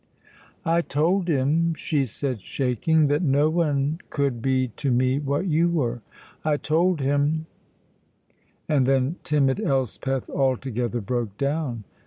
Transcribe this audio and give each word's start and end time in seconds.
"I 0.65 0.81
told 0.81 1.27
him," 1.27 1.75
she 1.75 2.05
said, 2.05 2.41
shaking, 2.41 3.05
"that 3.05 3.21
no 3.21 3.51
one 3.51 3.99
could 4.09 4.41
be 4.41 4.69
to 4.69 4.89
me 4.89 5.19
what 5.19 5.45
you 5.45 5.69
were. 5.69 6.01
I 6.43 6.57
told 6.57 7.01
him" 7.01 7.45
and 8.67 8.87
then 8.87 9.17
timid 9.23 9.59
Elspeth 9.61 10.27
altogether 10.27 11.01
broke 11.01 11.37
down. 11.37 11.83